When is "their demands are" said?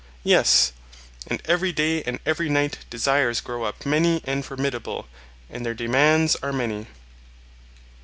5.63-6.51